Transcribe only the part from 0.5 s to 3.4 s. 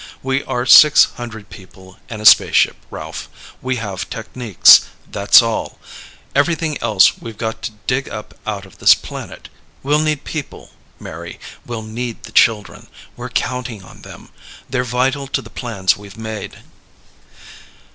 six hundred people and a spaceship, Ralph.